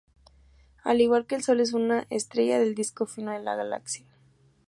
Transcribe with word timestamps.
Al 0.83 0.99
igual 0.99 1.27
que 1.27 1.35
el 1.35 1.43
Sol, 1.43 1.59
es 1.59 1.73
una 1.73 2.07
estrella 2.09 2.57
del 2.59 2.73
disco 2.73 3.05
fino 3.05 3.33
de 3.33 3.37
la 3.39 3.55
galaxia. 3.55 4.07